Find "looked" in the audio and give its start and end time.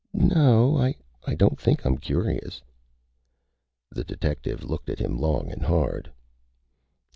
4.63-4.89